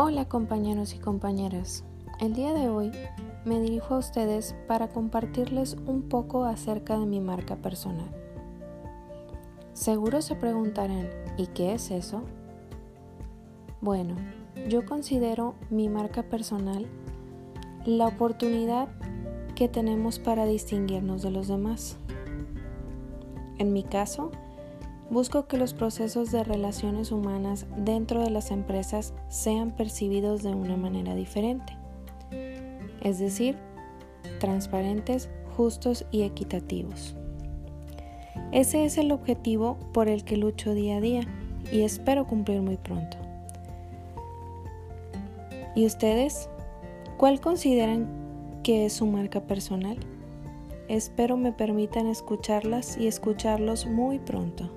Hola 0.00 0.26
compañeros 0.26 0.94
y 0.94 1.00
compañeras, 1.00 1.82
el 2.20 2.32
día 2.32 2.52
de 2.52 2.68
hoy 2.68 2.92
me 3.44 3.60
dirijo 3.60 3.96
a 3.96 3.98
ustedes 3.98 4.54
para 4.68 4.86
compartirles 4.86 5.76
un 5.86 6.02
poco 6.02 6.44
acerca 6.44 6.96
de 6.96 7.04
mi 7.04 7.18
marca 7.18 7.56
personal. 7.56 8.08
Seguro 9.72 10.22
se 10.22 10.36
preguntarán, 10.36 11.08
¿y 11.36 11.48
qué 11.48 11.72
es 11.72 11.90
eso? 11.90 12.22
Bueno, 13.80 14.14
yo 14.68 14.86
considero 14.86 15.56
mi 15.68 15.88
marca 15.88 16.22
personal 16.22 16.86
la 17.84 18.06
oportunidad 18.06 18.86
que 19.56 19.66
tenemos 19.66 20.20
para 20.20 20.46
distinguirnos 20.46 21.22
de 21.22 21.32
los 21.32 21.48
demás. 21.48 21.96
En 23.58 23.72
mi 23.72 23.82
caso, 23.82 24.30
busco 25.10 25.46
que 25.46 25.56
los 25.56 25.72
procesos 25.72 26.30
de 26.30 26.44
relaciones 26.44 27.12
humanas 27.12 27.66
dentro 27.76 28.22
de 28.22 28.30
las 28.30 28.50
empresas 28.50 29.14
sean 29.28 29.70
percibidos 29.70 30.42
de 30.42 30.50
una 30.50 30.76
manera 30.76 31.14
diferente, 31.14 31.76
es 33.02 33.18
decir, 33.18 33.56
transparentes, 34.38 35.30
justos 35.56 36.04
y 36.10 36.22
equitativos. 36.22 37.16
Ese 38.52 38.84
es 38.84 38.98
el 38.98 39.12
objetivo 39.12 39.76
por 39.92 40.08
el 40.08 40.24
que 40.24 40.36
lucho 40.36 40.74
día 40.74 40.96
a 40.96 41.00
día 41.00 41.20
y 41.72 41.82
espero 41.82 42.26
cumplir 42.26 42.62
muy 42.62 42.76
pronto. 42.76 43.16
¿Y 45.74 45.86
ustedes? 45.86 46.48
¿Cuál 47.18 47.40
consideran 47.40 48.08
que 48.62 48.86
es 48.86 48.94
su 48.94 49.06
marca 49.06 49.40
personal? 49.42 49.98
Espero 50.88 51.36
me 51.36 51.52
permitan 51.52 52.06
escucharlas 52.06 52.96
y 52.96 53.06
escucharlos 53.06 53.86
muy 53.86 54.18
pronto. 54.18 54.70